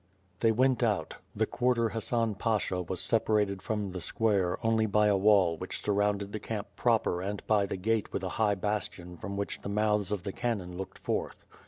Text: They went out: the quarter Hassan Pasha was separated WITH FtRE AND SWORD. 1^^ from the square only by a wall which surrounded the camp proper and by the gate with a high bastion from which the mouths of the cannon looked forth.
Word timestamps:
They 0.39 0.51
went 0.51 0.81
out: 0.81 1.17
the 1.35 1.45
quarter 1.45 1.89
Hassan 1.89 2.33
Pasha 2.33 2.81
was 2.81 2.99
separated 2.99 3.59
WITH 3.59 3.61
FtRE 3.61 3.61
AND 3.61 3.61
SWORD. 3.73 3.77
1^^ 3.83 3.83
from 3.85 3.91
the 3.91 4.01
square 4.01 4.65
only 4.65 4.85
by 4.87 5.05
a 5.05 5.15
wall 5.15 5.57
which 5.59 5.79
surrounded 5.83 6.31
the 6.31 6.39
camp 6.39 6.69
proper 6.75 7.21
and 7.21 7.45
by 7.45 7.67
the 7.67 7.77
gate 7.77 8.11
with 8.11 8.23
a 8.23 8.29
high 8.41 8.55
bastion 8.55 9.15
from 9.15 9.37
which 9.37 9.61
the 9.61 9.69
mouths 9.69 10.11
of 10.11 10.23
the 10.23 10.33
cannon 10.33 10.75
looked 10.75 10.97
forth. 10.97 11.45